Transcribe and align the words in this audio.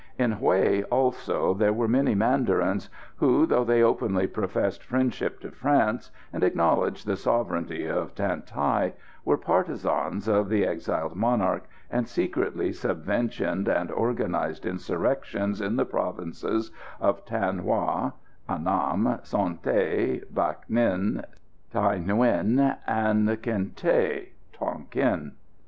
In 0.17 0.37
Hué 0.37 0.83
also 0.89 1.53
there 1.53 1.73
were 1.73 1.87
many 1.87 2.15
mandarins, 2.15 2.89
who, 3.17 3.45
though 3.45 3.63
they 3.63 3.83
openly 3.83 4.25
professed 4.25 4.81
friendship 4.83 5.39
to 5.41 5.51
France 5.51 6.09
and 6.33 6.43
acknowledged 6.43 7.05
the 7.05 7.15
sovereignty 7.15 7.85
of 7.85 8.15
Than 8.15 8.41
Thai, 8.41 8.93
were 9.23 9.37
partisans 9.37 10.27
of 10.27 10.49
the 10.49 10.65
exiled 10.65 11.15
monarch, 11.15 11.67
and 11.91 12.07
secretly 12.07 12.71
subventioned 12.71 13.67
and 13.67 13.91
organised 13.91 14.65
insurrections 14.65 15.61
in 15.61 15.75
the 15.75 15.85
provinces 15.85 16.71
of 16.99 17.21
Than 17.29 17.59
Hoa 17.59 18.13
(Annam), 18.49 19.19
Son 19.21 19.59
Tay, 19.61 20.23
Bac 20.31 20.67
Ninh, 20.67 21.23
Thaï 21.71 22.03
Nguyen 22.03 22.75
and 22.87 23.27
the 23.27 23.37
Yen 23.45 23.73
Thé 23.75 24.29
(Tonquin). 24.51 25.33